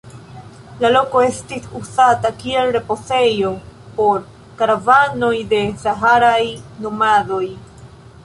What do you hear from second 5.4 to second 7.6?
de saharaj nomadoj.